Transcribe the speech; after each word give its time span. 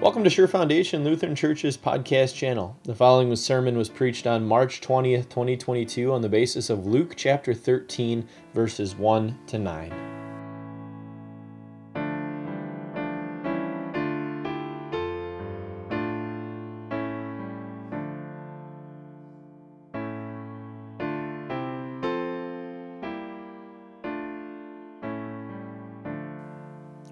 Welcome 0.00 0.24
to 0.24 0.30
Sure 0.30 0.48
Foundation 0.48 1.04
Lutheran 1.04 1.34
Church's 1.34 1.76
podcast 1.76 2.34
channel. 2.34 2.74
The 2.84 2.94
following 2.94 3.36
sermon 3.36 3.76
was 3.76 3.90
preached 3.90 4.26
on 4.26 4.46
March 4.46 4.80
20th, 4.80 5.28
2022, 5.28 6.10
on 6.10 6.22
the 6.22 6.28
basis 6.30 6.70
of 6.70 6.86
Luke 6.86 7.12
chapter 7.16 7.52
13, 7.52 8.26
verses 8.54 8.94
1 8.94 9.38
to 9.48 9.58
9. 9.58 10.19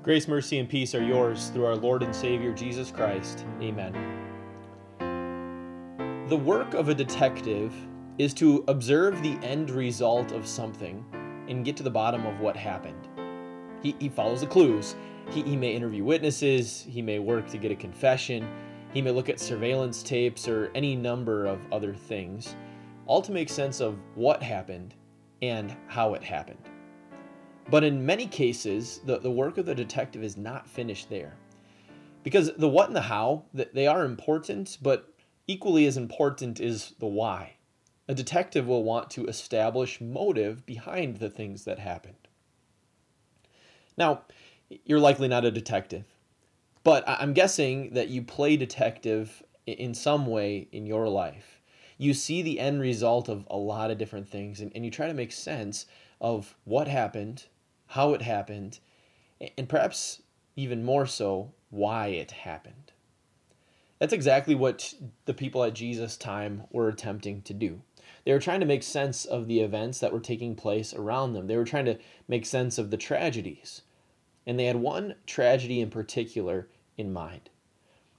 Grace, 0.02 0.28
mercy, 0.28 0.58
and 0.58 0.68
peace 0.68 0.94
are 0.94 1.02
yours 1.02 1.48
through 1.48 1.66
our 1.66 1.74
Lord 1.74 2.04
and 2.04 2.14
Savior 2.14 2.52
Jesus 2.52 2.92
Christ. 2.92 3.44
Amen. 3.60 3.92
The 6.28 6.36
work 6.36 6.74
of 6.74 6.88
a 6.88 6.94
detective 6.94 7.74
is 8.16 8.32
to 8.34 8.64
observe 8.68 9.20
the 9.22 9.36
end 9.42 9.70
result 9.70 10.30
of 10.30 10.46
something 10.46 11.04
and 11.48 11.64
get 11.64 11.76
to 11.78 11.82
the 11.82 11.90
bottom 11.90 12.26
of 12.26 12.38
what 12.38 12.56
happened. 12.56 13.08
He, 13.82 13.96
he 13.98 14.08
follows 14.08 14.40
the 14.40 14.46
clues. 14.46 14.94
He, 15.30 15.42
he 15.42 15.56
may 15.56 15.72
interview 15.72 16.04
witnesses, 16.04 16.86
he 16.88 17.02
may 17.02 17.18
work 17.18 17.48
to 17.48 17.58
get 17.58 17.72
a 17.72 17.76
confession, 17.76 18.48
he 18.94 19.02
may 19.02 19.10
look 19.10 19.28
at 19.28 19.40
surveillance 19.40 20.02
tapes 20.02 20.46
or 20.46 20.70
any 20.76 20.94
number 20.94 21.44
of 21.44 21.60
other 21.72 21.92
things, 21.92 22.54
all 23.06 23.20
to 23.20 23.32
make 23.32 23.48
sense 23.48 23.80
of 23.80 23.98
what 24.14 24.42
happened 24.42 24.94
and 25.42 25.76
how 25.88 26.14
it 26.14 26.22
happened. 26.22 26.67
But 27.70 27.84
in 27.84 28.06
many 28.06 28.26
cases, 28.26 29.00
the, 29.04 29.18
the 29.18 29.30
work 29.30 29.58
of 29.58 29.66
the 29.66 29.74
detective 29.74 30.24
is 30.24 30.36
not 30.38 30.66
finished 30.66 31.10
there. 31.10 31.34
Because 32.24 32.52
the 32.54 32.68
what 32.68 32.86
and 32.86 32.96
the 32.96 33.02
how, 33.02 33.44
they 33.52 33.86
are 33.86 34.04
important, 34.04 34.78
but 34.80 35.12
equally 35.46 35.86
as 35.86 35.96
important 35.96 36.60
is 36.60 36.94
the 36.98 37.06
why. 37.06 37.54
A 38.08 38.14
detective 38.14 38.66
will 38.66 38.84
want 38.84 39.10
to 39.10 39.26
establish 39.26 40.00
motive 40.00 40.64
behind 40.64 41.18
the 41.18 41.28
things 41.28 41.64
that 41.64 41.78
happened. 41.78 42.16
Now, 43.98 44.22
you're 44.84 45.00
likely 45.00 45.28
not 45.28 45.44
a 45.44 45.50
detective, 45.50 46.04
but 46.84 47.04
I'm 47.06 47.34
guessing 47.34 47.92
that 47.92 48.08
you 48.08 48.22
play 48.22 48.56
detective 48.56 49.42
in 49.66 49.92
some 49.92 50.26
way 50.26 50.68
in 50.72 50.86
your 50.86 51.08
life. 51.08 51.60
You 51.98 52.14
see 52.14 52.40
the 52.40 52.60
end 52.60 52.80
result 52.80 53.28
of 53.28 53.46
a 53.50 53.56
lot 53.58 53.90
of 53.90 53.98
different 53.98 54.28
things, 54.28 54.60
and, 54.60 54.72
and 54.74 54.84
you 54.84 54.90
try 54.90 55.06
to 55.06 55.14
make 55.14 55.32
sense 55.32 55.84
of 56.20 56.56
what 56.64 56.88
happened 56.88 57.44
how 57.88 58.14
it 58.14 58.22
happened, 58.22 58.78
and 59.56 59.68
perhaps 59.68 60.22
even 60.56 60.84
more 60.84 61.06
so, 61.06 61.52
why 61.70 62.08
it 62.08 62.30
happened. 62.30 62.92
That's 63.98 64.12
exactly 64.12 64.54
what 64.54 64.94
the 65.24 65.34
people 65.34 65.64
at 65.64 65.74
Jesus' 65.74 66.16
time 66.16 66.62
were 66.70 66.88
attempting 66.88 67.42
to 67.42 67.54
do. 67.54 67.82
They 68.24 68.32
were 68.32 68.38
trying 68.38 68.60
to 68.60 68.66
make 68.66 68.82
sense 68.82 69.24
of 69.24 69.46
the 69.46 69.60
events 69.60 70.00
that 70.00 70.12
were 70.12 70.20
taking 70.20 70.54
place 70.54 70.94
around 70.94 71.32
them. 71.32 71.46
They 71.46 71.56
were 71.56 71.64
trying 71.64 71.86
to 71.86 71.98
make 72.26 72.46
sense 72.46 72.78
of 72.78 72.90
the 72.90 72.96
tragedies. 72.96 73.82
And 74.46 74.58
they 74.58 74.66
had 74.66 74.76
one 74.76 75.14
tragedy 75.26 75.80
in 75.80 75.90
particular 75.90 76.68
in 76.96 77.12
mind. 77.12 77.50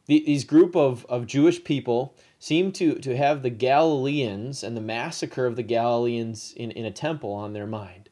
these 0.08 0.44
group 0.44 0.76
of, 0.76 1.06
of 1.08 1.28
Jewish 1.28 1.64
people 1.64 2.16
seemed 2.40 2.74
to, 2.76 2.96
to 2.96 3.16
have 3.16 3.44
the 3.44 3.50
Galileans 3.50 4.64
and 4.64 4.76
the 4.76 4.82
massacre 4.82 5.46
of 5.46 5.56
the 5.56 5.64
Galileans 5.64 6.54
in, 6.56 6.72
in 6.72 6.86
a 6.86 6.92
temple 6.92 7.34
on 7.34 7.54
their 7.54 7.68
mind. 7.68 8.09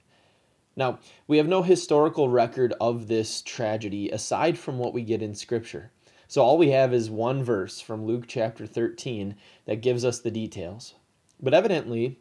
Now, 0.78 1.00
we 1.28 1.38
have 1.38 1.48
no 1.48 1.64
historical 1.64 2.30
record 2.30 2.74
of 2.80 3.08
this 3.08 3.42
tragedy 3.42 4.10
aside 4.12 4.60
from 4.60 4.78
what 4.78 4.94
we 4.94 5.02
get 5.02 5.24
in 5.24 5.34
Scripture. 5.34 5.92
So 6.28 6.44
all 6.44 6.58
we 6.58 6.70
have 6.70 6.94
is 6.94 7.10
one 7.10 7.44
verse 7.44 7.82
from 7.82 8.06
Luke 8.06 8.26
chapter 8.28 8.68
13 8.68 9.36
that 9.66 9.82
gives 9.82 10.06
us 10.06 10.20
the 10.20 10.30
details. 10.30 10.94
But 11.42 11.56
evidently, 11.56 12.20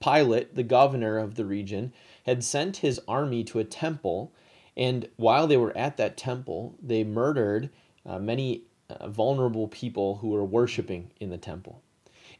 Pilate, 0.00 0.54
the 0.54 0.62
governor 0.62 1.18
of 1.18 1.34
the 1.34 1.44
region, 1.44 1.92
had 2.24 2.42
sent 2.42 2.78
his 2.78 3.00
army 3.06 3.44
to 3.44 3.58
a 3.58 3.64
temple, 3.64 4.32
and 4.74 5.08
while 5.16 5.46
they 5.46 5.58
were 5.58 5.76
at 5.76 5.98
that 5.98 6.16
temple, 6.16 6.74
they 6.82 7.04
murdered 7.04 7.68
uh, 8.06 8.18
many 8.18 8.62
uh, 8.88 9.08
vulnerable 9.08 9.68
people 9.68 10.16
who 10.16 10.30
were 10.30 10.44
worshiping 10.44 11.10
in 11.20 11.28
the 11.28 11.38
temple. 11.38 11.82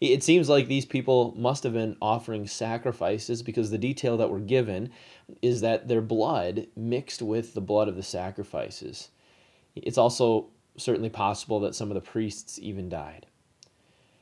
It 0.03 0.25
seems 0.25 0.49
like 0.49 0.67
these 0.67 0.85
people 0.85 1.33
must 1.37 1.63
have 1.63 1.75
been 1.75 1.97
offering 2.03 2.49
sacrifices 2.49 3.41
because 3.41 3.71
the 3.71 3.79
detail 3.79 4.17
that 4.17 4.31
we're 4.31 4.41
given 4.41 4.91
is 5.43 5.61
that 5.61 5.87
their 5.87 6.01
blood 6.01 6.67
mixed 6.75 7.23
with 7.23 7.55
the 7.55 7.61
blood 7.61 7.87
of 7.87 7.95
the 7.95 8.03
sacrifices. 8.03 9.11
It's 9.77 9.99
also 9.99 10.49
certainly 10.77 11.09
possible 11.09 11.61
that 11.61 11.77
some 11.77 11.89
of 11.89 11.95
the 11.95 12.01
priests 12.01 12.59
even 12.59 12.89
died. 12.89 13.27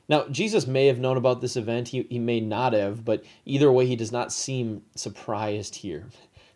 Now, 0.07 0.27
Jesus 0.27 0.67
may 0.67 0.85
have 0.85 0.99
known 0.99 1.17
about 1.17 1.41
this 1.41 1.55
event, 1.55 1.87
he, 1.87 2.05
he 2.11 2.19
may 2.19 2.39
not 2.39 2.73
have, 2.73 3.03
but 3.03 3.23
either 3.45 3.71
way, 3.71 3.87
he 3.87 3.95
does 3.95 4.11
not 4.11 4.31
seem 4.31 4.83
surprised 4.93 5.73
here. 5.73 6.09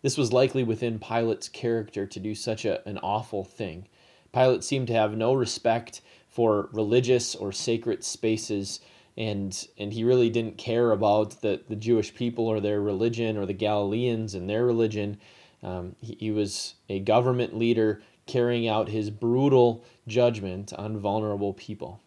This 0.03 0.19
was 0.19 0.33
likely 0.33 0.61
within 0.63 0.99
Pilate's 0.99 1.49
character 1.49 2.05
to 2.05 2.19
do 2.19 2.35
such 2.35 2.63
a, 2.63 2.87
an 2.87 2.99
awful 2.99 3.43
thing. 3.43 3.87
Pilate 4.31 4.63
seemed 4.63 4.85
to 4.89 4.93
have 4.93 5.17
no 5.17 5.33
respect 5.33 6.01
for 6.29 6.69
religious 6.73 7.33
or 7.33 7.51
sacred 7.51 8.03
spaces 8.03 8.81
and 9.17 9.67
and 9.77 9.93
he 9.93 10.03
really 10.03 10.29
didn't 10.29 10.57
care 10.57 10.91
about 10.91 11.41
the, 11.41 11.61
the 11.69 11.75
Jewish 11.75 12.13
people 12.13 12.47
or 12.47 12.59
their 12.59 12.81
religion 12.81 13.37
or 13.37 13.45
the 13.45 13.53
Galileans 13.53 14.33
and 14.33 14.49
their 14.49 14.65
religion. 14.65 15.17
Um, 15.63 15.95
he, 16.01 16.17
he 16.19 16.31
was 16.31 16.75
a 16.89 16.99
government 16.99 17.57
leader 17.57 18.01
carrying 18.27 18.67
out 18.67 18.89
his 18.89 19.09
brutal 19.09 19.83
judgment 20.07 20.73
on 20.73 20.97
vulnerable 20.97 21.53
people. 21.53 22.01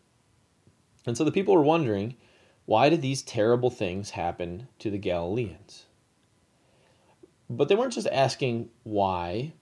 And 1.07 1.17
so 1.17 1.25
the 1.25 1.33
people 1.33 1.55
were 1.55 1.63
wondering, 1.63 2.17
why 2.67 2.89
did 2.91 3.01
these 3.01 3.23
terrible 3.23 3.71
things 3.71 4.11
happen 4.11 4.69
to 4.79 4.91
the 4.91 4.99
Galileans? 4.99 5.87
But 7.49 7.69
they 7.69 7.75
weren't 7.75 7.95
just 7.95 8.09
asking 8.09 8.69
why. 8.83 9.55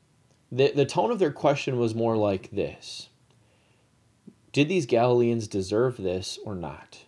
The, 0.50 0.72
the 0.72 0.86
tone 0.86 1.10
of 1.10 1.18
their 1.18 1.32
question 1.32 1.78
was 1.78 1.94
more 1.94 2.16
like 2.16 2.50
this 2.50 3.08
Did 4.52 4.68
these 4.68 4.86
Galileans 4.86 5.46
deserve 5.46 5.96
this 5.96 6.38
or 6.44 6.54
not? 6.54 7.05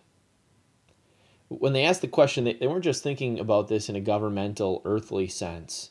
When 1.49 1.73
they 1.73 1.83
asked 1.83 2.01
the 2.01 2.07
question, 2.07 2.43
they, 2.43 2.53
they 2.53 2.67
weren't 2.67 2.83
just 2.83 3.03
thinking 3.03 3.39
about 3.39 3.67
this 3.67 3.89
in 3.89 3.95
a 3.95 4.01
governmental, 4.01 4.81
earthly 4.85 5.27
sense. 5.27 5.89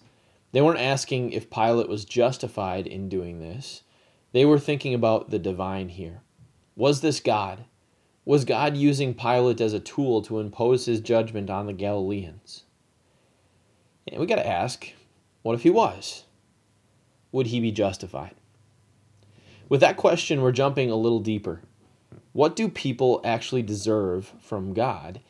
They 0.53 0.63
weren't 0.63 0.81
asking 0.81 1.33
if 1.33 1.51
Pilate 1.51 1.89
was 1.89 2.05
justified 2.05 2.87
in 2.87 3.09
doing 3.09 3.41
this. 3.41 3.83
They 4.33 4.45
were 4.45 4.59
thinking 4.59 4.95
about 4.95 5.31
the 5.31 5.39
divine 5.39 5.91
here. 5.91 6.23
Was 6.77 7.01
this 7.01 7.21
God? 7.21 7.65
Was 8.25 8.45
God 8.45 8.77
using 8.77 9.15
Pilate 9.15 9.61
as 9.61 9.73
a 9.73 9.81
tool 9.81 10.23
to 10.23 10.39
impose 10.39 10.87
his 10.87 11.01
judgment 11.01 11.51
on 11.51 11.67
the 11.67 11.73
Galileans? 11.73 12.65
And 14.07 14.21
we 14.21 14.27
got 14.27 14.37
to 14.37 14.47
ask 14.47 14.93
what 15.43 15.55
if 15.55 15.63
he 15.63 15.71
was? 15.71 16.25
Would 17.33 17.49
he 17.49 17.61
be 17.61 17.73
justified? 17.73 18.35
With 19.69 19.81
that 19.81 19.97
question, 19.97 20.41
we're 20.41 20.53
jumping 20.53 20.91
a 20.91 20.97
little 20.97 21.21
deeper. 21.21 21.63
What 22.33 22.57
do 22.57 22.69
people 22.69 23.21
actually 23.25 23.63
deserve 23.63 24.33
from 24.41 24.73
God? 24.73 25.21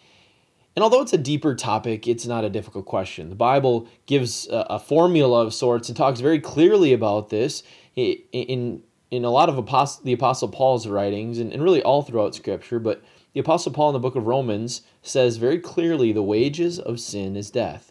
And 0.78 0.84
although 0.84 1.02
it's 1.02 1.12
a 1.12 1.18
deeper 1.18 1.56
topic, 1.56 2.06
it's 2.06 2.24
not 2.24 2.44
a 2.44 2.48
difficult 2.48 2.86
question. 2.86 3.30
The 3.30 3.34
Bible 3.34 3.88
gives 4.06 4.46
a, 4.46 4.64
a 4.70 4.78
formula 4.78 5.44
of 5.44 5.52
sorts 5.52 5.88
and 5.88 5.96
talks 5.96 6.20
very 6.20 6.38
clearly 6.38 6.92
about 6.92 7.30
this 7.30 7.64
in 7.96 8.84
in 9.10 9.24
a 9.24 9.30
lot 9.30 9.48
of 9.48 9.56
apost- 9.56 10.04
the 10.04 10.12
Apostle 10.12 10.46
Paul's 10.46 10.86
writings 10.86 11.40
and, 11.40 11.52
and 11.52 11.64
really 11.64 11.82
all 11.82 12.02
throughout 12.02 12.36
Scripture. 12.36 12.78
But 12.78 13.02
the 13.32 13.40
Apostle 13.40 13.72
Paul 13.72 13.88
in 13.88 13.94
the 13.94 13.98
book 13.98 14.14
of 14.14 14.28
Romans 14.28 14.82
says 15.02 15.36
very 15.36 15.58
clearly 15.58 16.12
the 16.12 16.22
wages 16.22 16.78
of 16.78 17.00
sin 17.00 17.34
is 17.34 17.50
death. 17.50 17.90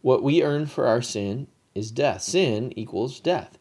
What 0.00 0.22
we 0.22 0.42
earn 0.42 0.64
for 0.64 0.86
our 0.86 1.02
sin 1.02 1.48
is 1.74 1.90
death. 1.90 2.22
Sin 2.22 2.72
equals 2.78 3.20
death. 3.20 3.58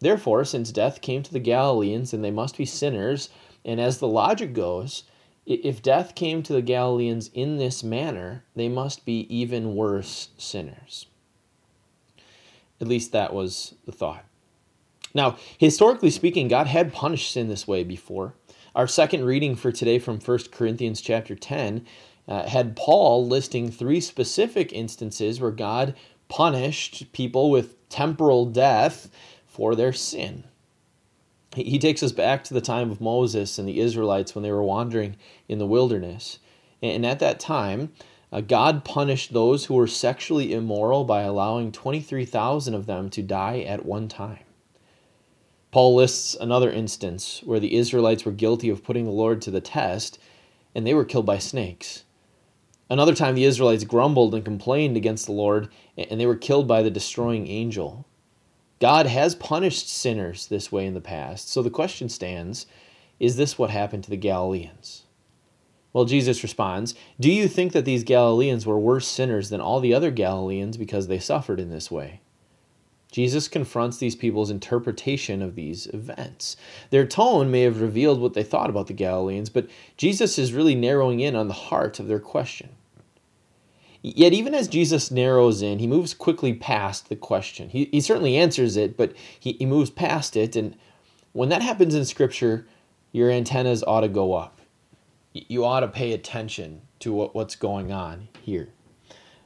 Therefore, 0.00 0.44
since 0.44 0.72
death 0.72 1.02
came 1.02 1.22
to 1.22 1.32
the 1.32 1.38
Galileans 1.38 2.12
and 2.12 2.24
they 2.24 2.32
must 2.32 2.58
be 2.58 2.64
sinners, 2.64 3.30
and 3.64 3.80
as 3.80 3.98
the 3.98 4.08
logic 4.08 4.54
goes, 4.54 5.04
if 5.48 5.82
death 5.82 6.14
came 6.14 6.42
to 6.42 6.52
the 6.52 6.62
Galileans 6.62 7.30
in 7.32 7.56
this 7.56 7.82
manner, 7.82 8.44
they 8.54 8.68
must 8.68 9.06
be 9.06 9.20
even 9.34 9.74
worse 9.74 10.28
sinners. 10.36 11.06
At 12.80 12.88
least 12.88 13.12
that 13.12 13.32
was 13.32 13.74
the 13.86 13.92
thought. 13.92 14.24
Now, 15.14 15.36
historically 15.56 16.10
speaking, 16.10 16.48
God 16.48 16.66
had 16.66 16.92
punished 16.92 17.32
sin 17.32 17.48
this 17.48 17.66
way 17.66 17.82
before. 17.82 18.34
Our 18.74 18.86
second 18.86 19.24
reading 19.24 19.56
for 19.56 19.72
today 19.72 19.98
from 19.98 20.20
1 20.20 20.38
Corinthians 20.52 21.00
chapter 21.00 21.34
10 21.34 21.84
uh, 22.28 22.46
had 22.46 22.76
Paul 22.76 23.26
listing 23.26 23.70
three 23.70 24.00
specific 24.02 24.72
instances 24.72 25.40
where 25.40 25.50
God 25.50 25.94
punished 26.28 27.10
people 27.12 27.50
with 27.50 27.88
temporal 27.88 28.44
death 28.44 29.08
for 29.46 29.74
their 29.74 29.94
sin 29.94 30.44
he 31.64 31.78
takes 31.78 32.02
us 32.02 32.12
back 32.12 32.44
to 32.44 32.54
the 32.54 32.60
time 32.60 32.90
of 32.90 33.00
Moses 33.00 33.58
and 33.58 33.68
the 33.68 33.80
Israelites 33.80 34.34
when 34.34 34.42
they 34.42 34.52
were 34.52 34.62
wandering 34.62 35.16
in 35.48 35.58
the 35.58 35.66
wilderness. 35.66 36.38
And 36.82 37.04
at 37.04 37.18
that 37.20 37.40
time, 37.40 37.92
uh, 38.32 38.40
God 38.40 38.84
punished 38.84 39.32
those 39.32 39.64
who 39.64 39.74
were 39.74 39.86
sexually 39.86 40.52
immoral 40.52 41.04
by 41.04 41.22
allowing 41.22 41.72
23,000 41.72 42.74
of 42.74 42.86
them 42.86 43.08
to 43.10 43.22
die 43.22 43.60
at 43.60 43.86
one 43.86 44.08
time. 44.08 44.44
Paul 45.70 45.94
lists 45.94 46.34
another 46.34 46.70
instance 46.70 47.42
where 47.44 47.60
the 47.60 47.76
Israelites 47.76 48.24
were 48.24 48.32
guilty 48.32 48.70
of 48.70 48.84
putting 48.84 49.04
the 49.04 49.10
Lord 49.10 49.42
to 49.42 49.50
the 49.50 49.60
test 49.60 50.18
and 50.74 50.86
they 50.86 50.94
were 50.94 51.04
killed 51.04 51.26
by 51.26 51.38
snakes. 51.38 52.04
Another 52.90 53.14
time, 53.14 53.34
the 53.34 53.44
Israelites 53.44 53.84
grumbled 53.84 54.34
and 54.34 54.44
complained 54.44 54.96
against 54.96 55.26
the 55.26 55.32
Lord 55.32 55.68
and 55.96 56.18
they 56.18 56.26
were 56.26 56.36
killed 56.36 56.66
by 56.66 56.82
the 56.82 56.90
destroying 56.90 57.46
angel. 57.48 58.06
God 58.80 59.06
has 59.06 59.34
punished 59.34 59.88
sinners 59.88 60.46
this 60.46 60.70
way 60.70 60.86
in 60.86 60.94
the 60.94 61.00
past, 61.00 61.48
so 61.48 61.62
the 61.62 61.70
question 61.70 62.08
stands 62.08 62.66
is 63.18 63.36
this 63.36 63.58
what 63.58 63.70
happened 63.70 64.04
to 64.04 64.10
the 64.10 64.16
Galileans? 64.16 65.04
Well, 65.92 66.04
Jesus 66.04 66.42
responds, 66.42 66.94
Do 67.18 67.32
you 67.32 67.48
think 67.48 67.72
that 67.72 67.84
these 67.84 68.04
Galileans 68.04 68.64
were 68.64 68.78
worse 68.78 69.08
sinners 69.08 69.50
than 69.50 69.60
all 69.60 69.80
the 69.80 69.94
other 69.94 70.12
Galileans 70.12 70.76
because 70.76 71.08
they 71.08 71.18
suffered 71.18 71.58
in 71.58 71.70
this 71.70 71.90
way? 71.90 72.20
Jesus 73.10 73.48
confronts 73.48 73.96
these 73.96 74.14
people's 74.14 74.50
interpretation 74.50 75.40
of 75.40 75.54
these 75.54 75.86
events. 75.88 76.56
Their 76.90 77.06
tone 77.06 77.50
may 77.50 77.62
have 77.62 77.80
revealed 77.80 78.20
what 78.20 78.34
they 78.34 78.42
thought 78.42 78.68
about 78.68 78.86
the 78.86 78.92
Galileans, 78.92 79.48
but 79.48 79.66
Jesus 79.96 80.38
is 80.38 80.52
really 80.52 80.74
narrowing 80.74 81.20
in 81.20 81.34
on 81.34 81.48
the 81.48 81.54
heart 81.54 81.98
of 81.98 82.06
their 82.06 82.20
question. 82.20 82.68
Yet, 84.02 84.32
even 84.32 84.54
as 84.54 84.68
Jesus 84.68 85.10
narrows 85.10 85.60
in, 85.60 85.80
he 85.80 85.86
moves 85.86 86.14
quickly 86.14 86.54
past 86.54 87.08
the 87.08 87.16
question. 87.16 87.68
He, 87.68 87.86
he 87.86 88.00
certainly 88.00 88.36
answers 88.36 88.76
it, 88.76 88.96
but 88.96 89.12
he, 89.38 89.54
he 89.54 89.66
moves 89.66 89.90
past 89.90 90.36
it. 90.36 90.54
And 90.54 90.76
when 91.32 91.48
that 91.48 91.62
happens 91.62 91.94
in 91.94 92.04
Scripture, 92.04 92.66
your 93.12 93.30
antennas 93.30 93.82
ought 93.82 94.02
to 94.02 94.08
go 94.08 94.34
up. 94.34 94.60
You 95.32 95.64
ought 95.64 95.80
to 95.80 95.88
pay 95.88 96.12
attention 96.12 96.82
to 97.00 97.12
what, 97.12 97.34
what's 97.34 97.56
going 97.56 97.92
on 97.92 98.28
here. 98.42 98.68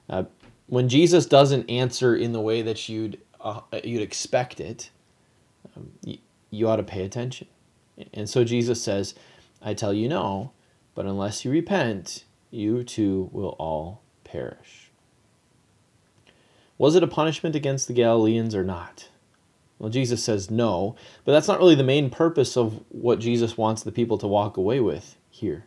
Uh, 0.09 0.25
when 0.67 0.89
Jesus 0.89 1.27
doesn't 1.27 1.69
answer 1.71 2.15
in 2.15 2.33
the 2.33 2.41
way 2.41 2.63
that 2.63 2.89
you'd 2.89 3.19
uh, 3.41 3.61
you'd 3.83 4.03
expect 4.03 4.61
it, 4.61 4.91
um, 5.77 5.91
you, 6.05 6.19
you 6.51 6.69
ought 6.69 6.77
to 6.77 6.83
pay 6.83 7.05
attention. 7.05 7.49
And 8.15 8.29
so 8.29 8.45
Jesus 8.45 8.81
says, 8.81 9.15
I 9.61 9.75
tell 9.75 9.93
you 9.93 10.09
no, 10.09 10.53
but 10.95 11.07
unless 11.07 11.45
you 11.45 11.51
repent, 11.51 12.25
you 12.51 12.85
too 12.85 13.29
will 13.33 13.57
all 13.59 14.02
perish. 14.33 14.91
Was 16.79 16.97
it 16.97 17.03
a 17.03 17.07
punishment 17.07 17.55
against 17.55 17.87
the 17.87 17.95
Galileans 17.95 18.55
or 18.55 18.65
not? 18.65 19.09
Well, 19.79 19.91
Jesus 19.91 20.25
says 20.25 20.51
no, 20.51 20.97
but 21.25 21.33
that's 21.33 21.49
not 21.49 21.59
really 21.59 21.75
the 21.75 21.85
main 21.85 22.09
purpose 22.09 22.57
of 22.57 22.83
what 22.89 23.19
Jesus 23.19 23.59
wants 23.59 23.83
the 23.83 23.93
people 23.93 24.17
to 24.19 24.27
walk 24.27 24.57
away 24.57 24.81
with 24.81 25.17
here. 25.31 25.67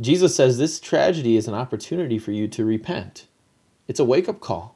Jesus 0.00 0.34
says 0.34 0.58
this 0.58 0.80
tragedy 0.80 1.36
is 1.36 1.46
an 1.46 1.54
opportunity 1.54 2.18
for 2.18 2.32
you 2.32 2.48
to 2.48 2.64
repent. 2.64 3.26
It's 3.86 4.00
a 4.00 4.04
wake 4.04 4.28
up 4.28 4.40
call. 4.40 4.74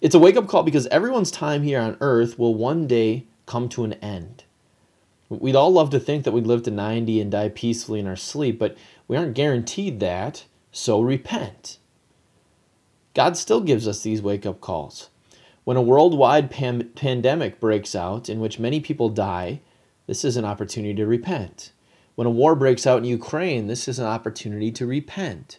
It's 0.00 0.14
a 0.14 0.18
wake 0.18 0.36
up 0.36 0.46
call 0.48 0.62
because 0.62 0.86
everyone's 0.88 1.30
time 1.30 1.62
here 1.62 1.80
on 1.80 1.96
earth 2.00 2.38
will 2.38 2.54
one 2.54 2.86
day 2.86 3.26
come 3.46 3.68
to 3.70 3.84
an 3.84 3.94
end. 3.94 4.44
We'd 5.28 5.56
all 5.56 5.72
love 5.72 5.90
to 5.90 6.00
think 6.00 6.24
that 6.24 6.32
we'd 6.32 6.46
live 6.46 6.62
to 6.64 6.70
90 6.70 7.20
and 7.20 7.30
die 7.30 7.48
peacefully 7.48 8.00
in 8.00 8.06
our 8.06 8.16
sleep, 8.16 8.58
but 8.58 8.76
we 9.08 9.16
aren't 9.16 9.34
guaranteed 9.34 10.00
that, 10.00 10.44
so 10.72 11.00
repent. 11.00 11.78
God 13.14 13.36
still 13.36 13.60
gives 13.60 13.86
us 13.86 14.02
these 14.02 14.22
wake 14.22 14.46
up 14.46 14.60
calls. 14.60 15.10
When 15.64 15.76
a 15.76 15.82
worldwide 15.82 16.50
pam- 16.50 16.90
pandemic 16.94 17.60
breaks 17.60 17.94
out 17.94 18.28
in 18.28 18.40
which 18.40 18.58
many 18.58 18.80
people 18.80 19.08
die, 19.08 19.60
this 20.06 20.24
is 20.24 20.36
an 20.36 20.44
opportunity 20.44 20.94
to 20.94 21.06
repent. 21.06 21.72
When 22.14 22.26
a 22.26 22.30
war 22.30 22.54
breaks 22.54 22.86
out 22.86 22.98
in 22.98 23.04
Ukraine, 23.04 23.66
this 23.66 23.86
is 23.88 23.98
an 23.98 24.06
opportunity 24.06 24.70
to 24.72 24.86
repent. 24.86 25.58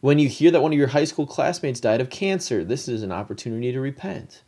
When 0.00 0.18
you 0.18 0.28
hear 0.28 0.50
that 0.50 0.62
one 0.62 0.72
of 0.72 0.78
your 0.78 0.88
high 0.88 1.04
school 1.04 1.26
classmates 1.26 1.80
died 1.80 2.00
of 2.00 2.08
cancer, 2.08 2.64
this 2.64 2.88
is 2.88 3.02
an 3.02 3.12
opportunity 3.12 3.70
to 3.72 3.80
repent. 3.80 4.42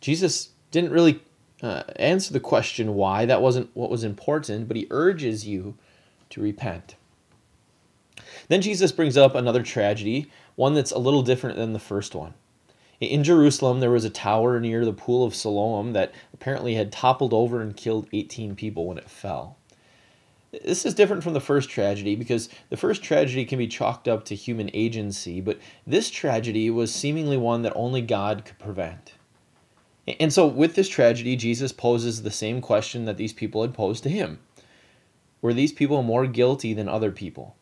Jesus 0.00 0.50
didn't 0.70 0.92
really 0.92 1.22
uh, 1.62 1.84
answer 1.96 2.32
the 2.32 2.40
question 2.40 2.94
why, 2.94 3.24
that 3.24 3.40
wasn't 3.40 3.74
what 3.74 3.90
was 3.90 4.04
important, 4.04 4.68
but 4.68 4.76
he 4.76 4.86
urges 4.90 5.46
you 5.46 5.76
to 6.30 6.42
repent. 6.42 6.96
Then 8.48 8.60
Jesus 8.60 8.92
brings 8.92 9.16
up 9.16 9.34
another 9.34 9.62
tragedy, 9.62 10.30
one 10.58 10.74
that's 10.74 10.90
a 10.90 10.98
little 10.98 11.22
different 11.22 11.56
than 11.56 11.72
the 11.72 11.78
first 11.78 12.16
one. 12.16 12.34
In 13.00 13.22
Jerusalem, 13.22 13.78
there 13.78 13.92
was 13.92 14.04
a 14.04 14.10
tower 14.10 14.58
near 14.58 14.84
the 14.84 14.92
Pool 14.92 15.24
of 15.24 15.32
Siloam 15.32 15.92
that 15.92 16.12
apparently 16.34 16.74
had 16.74 16.90
toppled 16.90 17.32
over 17.32 17.62
and 17.62 17.76
killed 17.76 18.08
18 18.12 18.56
people 18.56 18.84
when 18.84 18.98
it 18.98 19.08
fell. 19.08 19.56
This 20.50 20.84
is 20.84 20.94
different 20.94 21.22
from 21.22 21.34
the 21.34 21.40
first 21.40 21.70
tragedy 21.70 22.16
because 22.16 22.48
the 22.70 22.76
first 22.76 23.04
tragedy 23.04 23.44
can 23.44 23.56
be 23.56 23.68
chalked 23.68 24.08
up 24.08 24.24
to 24.24 24.34
human 24.34 24.68
agency, 24.74 25.40
but 25.40 25.60
this 25.86 26.10
tragedy 26.10 26.70
was 26.70 26.92
seemingly 26.92 27.36
one 27.36 27.62
that 27.62 27.72
only 27.76 28.02
God 28.02 28.44
could 28.44 28.58
prevent. 28.58 29.12
And 30.18 30.32
so, 30.32 30.44
with 30.44 30.74
this 30.74 30.88
tragedy, 30.88 31.36
Jesus 31.36 31.70
poses 31.70 32.22
the 32.22 32.32
same 32.32 32.60
question 32.60 33.04
that 33.04 33.16
these 33.16 33.32
people 33.32 33.62
had 33.62 33.74
posed 33.74 34.02
to 34.02 34.10
him 34.10 34.40
Were 35.40 35.54
these 35.54 35.70
people 35.70 36.02
more 36.02 36.26
guilty 36.26 36.74
than 36.74 36.88
other 36.88 37.12
people? 37.12 37.54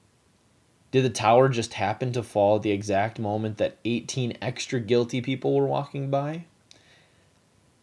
Did 0.91 1.05
the 1.05 1.11
tower 1.11 1.49
just 1.49 1.75
happen 1.75 2.13
to 2.13 2.23
fall 2.23 2.57
at 2.57 2.63
the 2.63 2.71
exact 2.71 3.19
moment 3.19 3.59
that 3.59 3.77
18 3.85 4.39
extra 4.41 4.81
guilty 4.81 5.21
people 5.21 5.55
were 5.55 5.67
walking 5.67 6.11
by? 6.11 6.45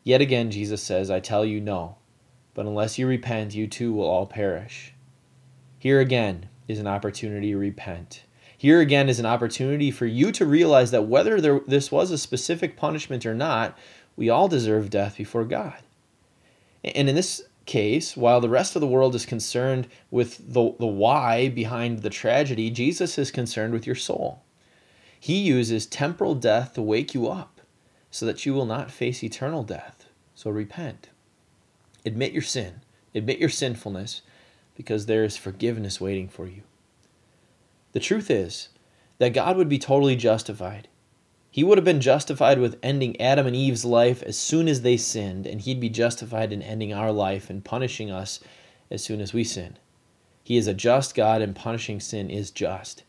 Yet 0.03 0.21
again, 0.21 0.51
Jesus 0.51 0.81
says, 0.81 1.09
I 1.09 1.19
tell 1.19 1.45
you 1.45 1.61
no, 1.61 1.97
but 2.53 2.65
unless 2.65 2.97
you 2.97 3.07
repent, 3.07 3.55
you 3.55 3.67
too 3.67 3.93
will 3.93 4.05
all 4.05 4.25
perish. 4.25 4.93
Here 5.79 5.99
again 5.99 6.49
is 6.67 6.79
an 6.79 6.87
opportunity 6.87 7.51
to 7.51 7.57
repent. 7.57 8.23
Here 8.57 8.79
again 8.79 9.09
is 9.09 9.19
an 9.19 9.25
opportunity 9.25 9.91
for 9.91 10.05
you 10.05 10.31
to 10.31 10.45
realize 10.45 10.91
that 10.91 11.07
whether 11.07 11.41
there, 11.41 11.59
this 11.67 11.91
was 11.91 12.11
a 12.11 12.17
specific 12.17 12.77
punishment 12.77 13.25
or 13.25 13.33
not, 13.33 13.77
we 14.15 14.29
all 14.29 14.47
deserve 14.47 14.89
death 14.89 15.17
before 15.17 15.43
God. 15.43 15.81
And 16.83 17.09
in 17.09 17.15
this 17.15 17.41
case, 17.65 18.17
while 18.17 18.41
the 18.41 18.49
rest 18.49 18.75
of 18.75 18.81
the 18.81 18.87
world 18.87 19.15
is 19.15 19.25
concerned 19.25 19.87
with 20.11 20.53
the, 20.53 20.75
the 20.79 20.85
why 20.85 21.49
behind 21.49 21.99
the 21.99 22.09
tragedy, 22.09 22.69
Jesus 22.69 23.17
is 23.17 23.31
concerned 23.31 23.73
with 23.73 23.87
your 23.87 23.95
soul. 23.95 24.43
He 25.19 25.39
uses 25.39 25.85
temporal 25.85 26.35
death 26.35 26.73
to 26.73 26.81
wake 26.81 27.13
you 27.13 27.29
up 27.29 27.61
so 28.11 28.25
that 28.25 28.45
you 28.45 28.53
will 28.53 28.65
not 28.65 28.91
face 28.91 29.23
eternal 29.23 29.63
death. 29.63 30.05
So 30.35 30.49
repent. 30.51 31.09
Admit 32.05 32.33
your 32.33 32.41
sin, 32.41 32.81
admit 33.15 33.39
your 33.39 33.49
sinfulness, 33.49 34.21
because 34.75 35.05
there 35.05 35.23
is 35.23 35.37
forgiveness 35.37 36.01
waiting 36.01 36.27
for 36.27 36.47
you. 36.47 36.63
The 37.93 37.99
truth 37.99 38.29
is 38.29 38.69
that 39.19 39.33
God 39.33 39.55
would 39.55 39.69
be 39.69 39.79
totally 39.79 40.15
justified. 40.15 40.89
He 41.53 41.63
would 41.63 41.77
have 41.77 41.85
been 41.85 42.01
justified 42.01 42.57
with 42.57 42.79
ending 42.81 43.21
Adam 43.21 43.45
and 43.45 43.55
Eve's 43.55 43.85
life 43.85 44.23
as 44.23 44.35
soon 44.35 44.67
as 44.67 44.81
they 44.81 44.97
sinned, 44.97 45.45
and 45.45 45.61
he'd 45.61 45.79
be 45.79 45.87
justified 45.87 46.51
in 46.51 46.63
ending 46.63 46.91
our 46.91 47.11
life 47.11 47.47
and 47.47 47.63
punishing 47.63 48.09
us 48.09 48.39
as 48.89 49.03
soon 49.03 49.21
as 49.21 49.33
we 49.33 49.43
sin. 49.43 49.77
He 50.43 50.57
is 50.57 50.65
a 50.65 50.73
just 50.73 51.13
God, 51.13 51.43
and 51.43 51.55
punishing 51.55 51.99
sin 51.99 52.31
is 52.31 52.49
just. 52.49 53.03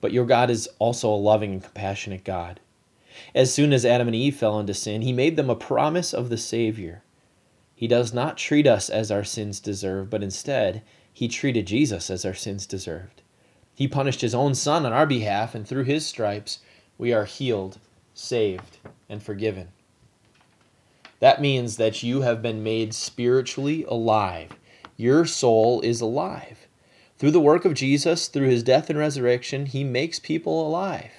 But 0.00 0.10
your 0.10 0.26
God 0.26 0.50
is 0.50 0.68
also 0.80 1.08
a 1.08 1.14
loving 1.14 1.52
and 1.52 1.62
compassionate 1.62 2.24
God. 2.24 2.58
As 3.32 3.54
soon 3.54 3.72
as 3.72 3.86
Adam 3.86 4.08
and 4.08 4.16
Eve 4.16 4.34
fell 4.34 4.58
into 4.58 4.74
sin, 4.74 5.02
he 5.02 5.12
made 5.12 5.36
them 5.36 5.48
a 5.48 5.54
promise 5.54 6.12
of 6.12 6.30
the 6.30 6.36
Savior. 6.36 7.04
He 7.76 7.86
does 7.86 8.12
not 8.12 8.36
treat 8.36 8.66
us 8.66 8.90
as 8.90 9.12
our 9.12 9.22
sins 9.22 9.60
deserve, 9.60 10.10
but 10.10 10.24
instead, 10.24 10.82
he 11.12 11.28
treated 11.28 11.68
Jesus 11.68 12.10
as 12.10 12.24
our 12.24 12.34
sins 12.34 12.66
deserved. 12.66 13.22
He 13.72 13.86
punished 13.86 14.22
his 14.22 14.34
own 14.34 14.56
son 14.56 14.84
on 14.84 14.92
our 14.92 15.06
behalf, 15.06 15.54
and 15.54 15.64
through 15.64 15.84
his 15.84 16.04
stripes, 16.04 16.58
we 16.98 17.12
are 17.12 17.24
healed, 17.24 17.78
saved, 18.14 18.78
and 19.08 19.22
forgiven. 19.22 19.68
That 21.20 21.40
means 21.40 21.76
that 21.76 22.02
you 22.02 22.22
have 22.22 22.42
been 22.42 22.62
made 22.62 22.94
spiritually 22.94 23.84
alive. 23.88 24.50
Your 24.96 25.24
soul 25.24 25.80
is 25.80 26.00
alive. 26.00 26.66
Through 27.18 27.30
the 27.30 27.40
work 27.40 27.64
of 27.64 27.74
Jesus, 27.74 28.28
through 28.28 28.48
his 28.48 28.62
death 28.62 28.90
and 28.90 28.98
resurrection, 28.98 29.66
he 29.66 29.84
makes 29.84 30.18
people 30.18 30.66
alive. 30.66 31.12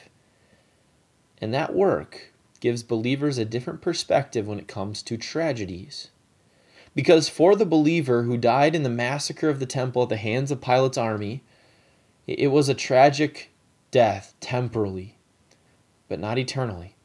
And 1.39 1.53
that 1.53 1.75
work 1.75 2.31
gives 2.59 2.83
believers 2.83 3.37
a 3.37 3.45
different 3.45 3.81
perspective 3.81 4.47
when 4.47 4.59
it 4.59 4.67
comes 4.67 5.01
to 5.03 5.17
tragedies. 5.17 6.09
Because 6.95 7.29
for 7.29 7.55
the 7.55 7.65
believer 7.65 8.23
who 8.23 8.37
died 8.37 8.75
in 8.75 8.83
the 8.83 8.89
massacre 8.89 9.49
of 9.49 9.59
the 9.59 9.67
temple 9.67 10.03
at 10.03 10.09
the 10.09 10.17
hands 10.17 10.49
of 10.49 10.61
Pilate's 10.61 10.97
army, 10.97 11.43
it 12.25 12.47
was 12.47 12.69
a 12.69 12.73
tragic 12.73 13.51
death 13.91 14.33
temporally, 14.39 15.16
but 16.07 16.19
not 16.19 16.37
eternally. 16.37 16.95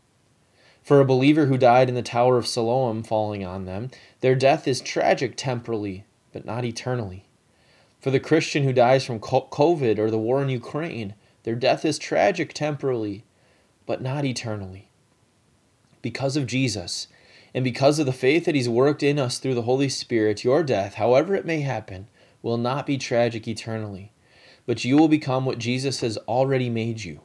For 0.83 1.01
a 1.01 1.05
believer 1.05 1.47
who 1.47 1.59
died 1.59 1.89
in 1.89 1.95
the 1.95 2.03
Tower 2.03 2.37
of 2.37 2.47
Siloam 2.47 3.03
falling 3.03 3.45
on 3.45 3.67
them, 3.67 3.91
their 4.21 4.35
death 4.35 4.67
is 4.67 4.81
tragic 4.81 5.35
temporally, 5.37 6.05
but 6.33 6.45
not 6.45 6.65
eternally. 6.65 7.27
For 8.01 8.11
the 8.11 8.19
Christian 8.19 8.65
who 8.65 8.73
dies 8.73 9.05
from 9.05 9.21
COVID 9.21 9.99
or 9.99 10.11
the 10.11 10.19
war 10.19 10.43
in 10.43 10.49
Ukraine, 10.49 11.15
their 11.45 11.55
death 11.55 11.85
is 11.85 11.99
tragic 11.99 12.53
temporally, 12.53 13.25
but 13.87 14.03
not 14.03 14.25
eternally. 14.25 14.89
Because 16.03 16.37
of 16.37 16.49
Jesus, 16.49 17.07
and 17.55 17.63
because 17.63 18.01
of 18.01 18.07
the 18.07 18.13
faith 18.13 18.45
that 18.45 18.55
He's 18.57 18.69
worked 18.69 19.03
in 19.03 19.21
us 19.21 19.39
through 19.39 19.55
the 19.55 19.63
Holy 19.63 19.89
Spirit, 19.89 20.43
your 20.43 20.65
death, 20.65 20.95
however 20.95 21.35
it 21.37 21.47
may 21.47 21.61
happen, 21.61 22.09
will 22.43 22.57
not 22.57 22.87
be 22.87 22.99
tragic 22.99 23.47
eternally, 23.47 24.11
but 24.67 24.85
you 24.85 24.97
will 24.97 25.09
become 25.09 25.45
what 25.45 25.59
Jesus 25.59 26.01
has 26.01 26.19
already 26.27 26.69
made 26.69 27.05
you 27.05 27.21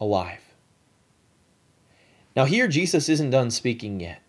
alive. 0.00 0.43
Now, 2.36 2.46
here 2.46 2.66
Jesus 2.66 3.08
isn't 3.08 3.30
done 3.30 3.50
speaking 3.52 4.00
yet. 4.00 4.20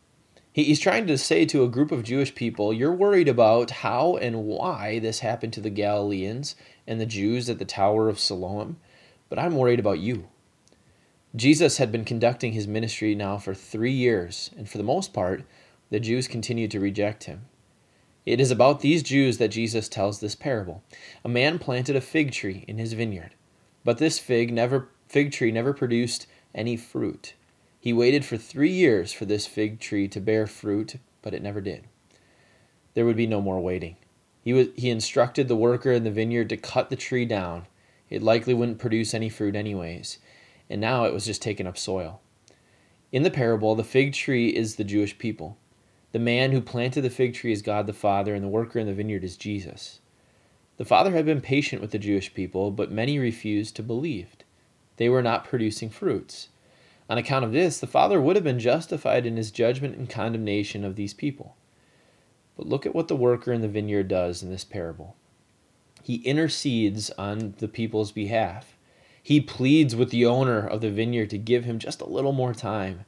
He's 0.54 0.80
trying 0.80 1.08
to 1.08 1.18
say 1.18 1.46
to 1.46 1.64
a 1.64 1.70
group 1.70 1.92
of 1.92 2.04
Jewish 2.04 2.34
people, 2.34 2.72
You're 2.72 2.94
worried 2.94 3.28
about 3.28 3.72
how 3.72 4.16
and 4.16 4.46
why 4.46 5.00
this 5.00 5.20
happened 5.20 5.54
to 5.54 5.62
the 5.62 5.72
Galileans 5.72 6.56
and 6.88 7.02
the 7.02 7.06
Jews 7.06 7.50
at 7.50 7.60
the 7.60 7.66
Tower 7.66 8.08
of 8.08 8.20
Siloam, 8.20 8.78
but 9.28 9.40
I'm 9.40 9.58
worried 9.58 9.80
about 9.80 10.00
you. 10.00 10.28
Jesus 11.36 11.78
had 11.78 11.92
been 11.92 12.06
conducting 12.06 12.54
his 12.54 12.68
ministry 12.68 13.16
now 13.16 13.38
for 13.38 13.54
three 13.54 13.92
years, 13.92 14.52
and 14.56 14.70
for 14.70 14.78
the 14.78 14.84
most 14.84 15.12
part, 15.12 15.44
the 15.90 16.00
Jews 16.00 16.28
continued 16.28 16.72
to 16.72 16.80
reject 16.80 17.26
him. 17.26 17.48
It 18.26 18.40
is 18.40 18.52
about 18.52 18.80
these 18.80 19.04
Jews 19.04 19.40
that 19.40 19.50
Jesus 19.50 19.90
tells 19.90 20.20
this 20.20 20.36
parable. 20.36 20.84
A 21.26 21.30
man 21.30 21.60
planted 21.60 21.96
a 21.96 22.02
fig 22.02 22.32
tree 22.32 22.64
in 22.68 22.78
his 22.78 22.94
vineyard, 22.94 23.36
but 23.84 23.98
this 23.98 24.20
fig 24.20 24.54
never 24.54 24.90
fig 25.08 25.32
tree 25.32 25.52
never 25.52 25.74
produced 25.74 26.28
any 26.54 26.78
fruit. 26.78 27.34
He 27.86 27.94
waited 27.94 28.26
for 28.26 28.36
3 28.36 28.70
years 28.70 29.14
for 29.14 29.26
this 29.26 29.48
fig 29.48 29.80
tree 29.80 30.10
to 30.10 30.20
bear 30.20 30.48
fruit, 30.48 30.96
but 31.22 31.34
it 31.34 31.42
never 31.42 31.62
did. 31.62 31.86
There 32.96 33.06
would 33.06 33.16
be 33.16 33.28
no 33.28 33.42
more 33.42 33.62
waiting. 33.62 33.96
He 34.42 34.54
was, 34.54 34.68
he 34.76 34.90
instructed 34.90 35.48
the 35.48 35.56
worker 35.56 35.92
in 35.92 36.04
the 36.04 36.12
vineyard 36.12 36.50
to 36.50 36.58
cut 36.58 36.90
the 36.90 36.96
tree 36.96 37.26
down. 37.26 37.68
It 38.10 38.22
likely 38.22 38.54
wouldn't 38.54 38.80
produce 38.80 39.14
any 39.14 39.30
fruit 39.30 39.56
anyways 39.56 40.20
and 40.70 40.82
now 40.82 41.06
it 41.06 41.14
was 41.14 41.26
just 41.26 41.42
taking 41.42 41.68
up 41.68 41.78
soil. 41.78 42.22
In 43.12 43.24
the 43.24 43.32
parable, 43.32 43.76
the 43.76 43.84
fig 43.84 44.14
tree 44.14 44.50
is 44.50 44.76
the 44.76 44.84
Jewish 44.84 45.18
people. 45.18 45.58
The 46.12 46.20
man 46.20 46.52
who 46.52 46.62
planted 46.62 47.02
the 47.02 47.10
fig 47.10 47.34
tree 47.34 47.52
is 47.52 47.62
God 47.62 47.88
the 47.88 47.94
Father, 47.94 48.34
and 48.34 48.44
the 48.44 48.50
worker 48.50 48.80
in 48.80 48.88
the 48.88 48.94
vineyard 48.94 49.24
is 49.24 49.38
Jesus. 49.38 50.00
The 50.78 50.86
Father 50.86 51.12
had 51.12 51.26
been 51.26 51.42
patient 51.42 51.82
with 51.82 51.92
the 51.92 52.00
Jewish 52.00 52.34
people, 52.34 52.72
but 52.72 52.92
many 52.92 53.20
refused 53.20 53.76
to 53.76 53.84
believe. 53.84 54.36
They 54.98 55.10
were 55.10 55.22
not 55.22 55.46
producing 55.46 55.90
fruits. 55.90 56.50
On 57.10 57.18
account 57.18 57.46
of 57.46 57.52
this, 57.52 57.80
the 57.80 57.88
Father 57.88 58.20
would 58.20 58.36
have 58.36 58.44
been 58.44 58.60
justified 58.60 59.26
in 59.26 59.38
his 59.38 59.52
judgment 59.52 59.96
and 59.96 60.10
condemnation 60.10 60.84
of 60.84 60.96
these 60.96 61.14
people. 61.14 61.56
But 62.58 62.68
look 62.68 62.86
at 62.86 62.96
what 62.96 63.08
the 63.08 63.16
worker 63.16 63.52
in 63.54 63.62
the 63.62 63.68
vineyard 63.68 64.08
does 64.08 64.42
in 64.42 64.50
this 64.50 64.64
parable. 64.64 65.16
He 66.02 66.16
intercedes 66.18 67.10
on 67.12 67.56
the 67.58 67.68
people's 67.68 68.12
behalf. 68.12 68.78
He 69.22 69.42
pleads 69.42 69.96
with 69.96 70.12
the 70.12 70.26
owner 70.26 70.66
of 70.66 70.82
the 70.82 70.92
vineyard 70.92 71.32
to 71.32 71.38
give 71.38 71.66
him 71.66 71.80
just 71.80 72.02
a 72.02 72.10
little 72.10 72.32
more 72.32 72.54
time 72.54 73.06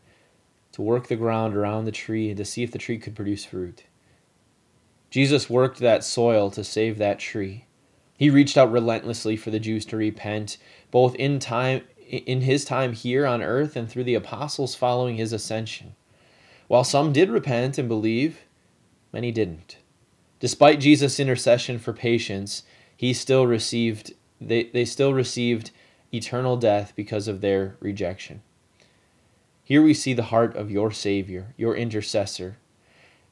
to 0.71 0.81
work 0.81 1.07
the 1.07 1.15
ground 1.15 1.55
around 1.55 1.85
the 1.85 1.91
tree 1.91 2.29
and 2.29 2.37
to 2.37 2.45
see 2.45 2.63
if 2.63 2.71
the 2.71 2.77
tree 2.77 2.97
could 2.97 3.15
produce 3.15 3.45
fruit. 3.45 3.85
Jesus 5.09 5.49
worked 5.49 5.79
that 5.79 6.03
soil 6.03 6.51
to 6.51 6.63
save 6.63 6.97
that 6.97 7.19
tree. 7.19 7.65
He 8.17 8.29
reached 8.29 8.57
out 8.57 8.71
relentlessly 8.71 9.37
for 9.37 9.51
the 9.51 9.59
Jews 9.59 9.85
to 9.85 9.97
repent, 9.97 10.57
both 10.91 11.15
in 11.15 11.39
time 11.39 11.81
in 12.09 12.41
his 12.41 12.65
time 12.65 12.93
here 12.93 13.25
on 13.25 13.41
earth 13.41 13.75
and 13.75 13.89
through 13.89 14.05
the 14.05 14.15
apostles 14.15 14.75
following 14.75 15.17
his 15.17 15.33
ascension. 15.33 15.95
While 16.67 16.83
some 16.83 17.13
did 17.13 17.29
repent 17.29 17.77
and 17.77 17.87
believe, 17.87 18.41
many 19.13 19.31
didn't. 19.31 19.77
Despite 20.39 20.79
Jesus' 20.79 21.19
intercession 21.19 21.79
for 21.79 21.93
patience, 21.93 22.63
he 22.95 23.13
still 23.13 23.47
received 23.47 24.13
they, 24.39 24.65
they 24.65 24.85
still 24.85 25.13
received 25.13 25.71
eternal 26.13 26.57
death 26.57 26.93
because 26.95 27.27
of 27.27 27.41
their 27.41 27.75
rejection. 27.79 28.41
Here 29.63 29.81
we 29.81 29.93
see 29.93 30.13
the 30.13 30.23
heart 30.23 30.55
of 30.55 30.71
your 30.71 30.91
Savior, 30.91 31.53
your 31.57 31.75
intercessor. 31.75 32.57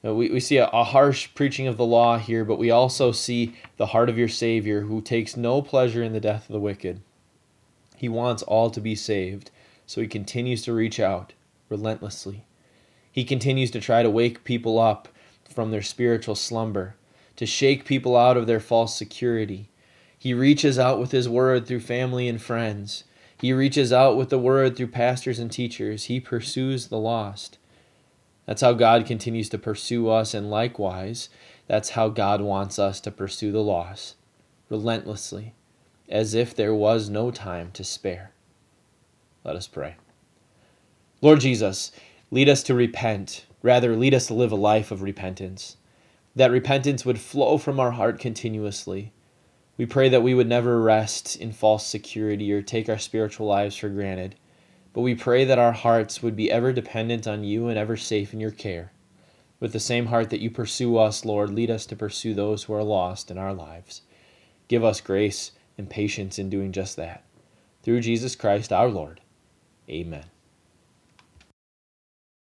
We, 0.01 0.29
we 0.29 0.39
see 0.39 0.57
a, 0.57 0.67
a 0.67 0.83
harsh 0.83 1.29
preaching 1.33 1.67
of 1.67 1.77
the 1.77 1.85
law 1.85 2.17
here, 2.17 2.43
but 2.43 2.59
we 2.59 2.71
also 2.71 3.11
see 3.11 3.55
the 3.77 3.87
heart 3.87 4.09
of 4.09 4.17
your 4.17 4.27
Savior 4.27 4.81
who 4.81 5.01
takes 5.01 5.37
no 5.37 5.61
pleasure 5.61 6.03
in 6.03 6.13
the 6.13 6.19
death 6.19 6.49
of 6.49 6.53
the 6.53 6.59
wicked. 6.59 7.01
He 7.95 8.09
wants 8.09 8.43
all 8.43 8.69
to 8.69 8.81
be 8.81 8.95
saved, 8.95 9.51
so 9.85 10.01
he 10.01 10.07
continues 10.07 10.63
to 10.63 10.73
reach 10.73 10.99
out 10.99 11.33
relentlessly. 11.69 12.45
He 13.11 13.23
continues 13.23 13.71
to 13.71 13.79
try 13.79 14.03
to 14.03 14.09
wake 14.09 14.43
people 14.43 14.79
up 14.79 15.07
from 15.49 15.71
their 15.71 15.81
spiritual 15.81 16.35
slumber, 16.35 16.95
to 17.35 17.45
shake 17.45 17.85
people 17.85 18.15
out 18.15 18.37
of 18.37 18.47
their 18.47 18.59
false 18.59 18.97
security, 18.97 19.69
he 20.25 20.33
reaches 20.33 20.79
out 20.79 20.99
with 20.99 21.11
His 21.11 21.29
word 21.29 21.67
through 21.67 21.81
family 21.81 22.27
and 22.27 22.41
friends. 22.41 23.03
He 23.39 23.53
reaches 23.53 23.93
out 23.93 24.17
with 24.17 24.29
the 24.29 24.39
word 24.39 24.75
through 24.75 24.87
pastors 24.87 25.37
and 25.37 25.51
teachers. 25.51 26.05
He 26.05 26.19
pursues 26.19 26.87
the 26.87 26.97
lost. 26.97 27.59
That's 28.47 28.61
how 28.61 28.73
God 28.73 29.05
continues 29.05 29.49
to 29.49 29.59
pursue 29.59 30.09
us, 30.09 30.33
and 30.33 30.49
likewise, 30.49 31.29
that's 31.67 31.91
how 31.91 32.09
God 32.09 32.41
wants 32.41 32.79
us 32.79 32.99
to 33.01 33.11
pursue 33.11 33.51
the 33.51 33.61
lost, 33.61 34.15
relentlessly, 34.67 35.53
as 36.09 36.33
if 36.33 36.55
there 36.55 36.73
was 36.73 37.09
no 37.09 37.31
time 37.31 37.71
to 37.73 37.83
spare. 37.83 38.31
Let 39.43 39.55
us 39.55 39.67
pray. 39.67 39.95
Lord 41.21 41.39
Jesus, 41.39 41.91
lead 42.31 42.49
us 42.49 42.63
to 42.63 42.73
repent, 42.73 43.45
rather, 43.61 43.95
lead 43.95 44.13
us 44.13 44.27
to 44.27 44.33
live 44.33 44.51
a 44.51 44.55
life 44.55 44.91
of 44.91 45.01
repentance. 45.01 45.77
That 46.35 46.51
repentance 46.51 47.05
would 47.05 47.19
flow 47.19 47.57
from 47.57 47.79
our 47.79 47.91
heart 47.91 48.19
continuously 48.19 49.11
we 49.77 49.85
pray 49.85 50.07
that 50.07 50.23
we 50.23 50.33
would 50.33 50.47
never 50.47 50.81
rest 50.81 51.35
in 51.35 51.51
false 51.51 51.85
security 51.85 52.53
or 52.53 52.61
take 52.61 52.87
our 52.87 52.97
spiritual 52.97 53.47
lives 53.47 53.75
for 53.75 53.89
granted, 53.89 54.35
but 54.93 55.01
we 55.01 55.15
pray 55.15 55.43
that 55.43 55.59
our 55.59 55.73
hearts 55.73 56.23
would 56.23 56.35
be 56.35 56.49
ever 56.49 56.71
dependent 56.71 57.27
on 57.27 57.43
you 57.43 57.67
and 57.67 57.77
ever 57.77 57.97
safe 57.97 58.33
in 58.33 58.39
your 58.39 58.51
care. 58.51 58.93
With 59.59 59.73
the 59.73 59.81
same 59.81 60.05
heart 60.05 60.29
that 60.29 60.39
you 60.39 60.49
pursue 60.49 60.97
us, 60.97 61.25
Lord, 61.25 61.49
lead 61.49 61.69
us 61.69 61.85
to 61.87 61.95
pursue 61.95 62.33
those 62.33 62.63
who 62.63 62.73
are 62.73 62.83
lost 62.83 63.29
in 63.29 63.37
our 63.37 63.53
lives. 63.53 64.01
Give 64.69 64.83
us 64.83 65.01
grace 65.01 65.51
and 65.77 65.89
patience 65.89 66.39
in 66.39 66.49
doing 66.49 66.71
just 66.71 66.95
that. 66.97 67.23
Through 67.83 68.01
Jesus 68.01 68.35
Christ 68.35 68.71
our 68.71 68.89
Lord. 68.89 69.21
Amen. 69.89 70.25